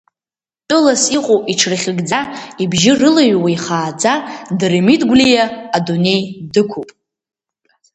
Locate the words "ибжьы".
2.63-2.91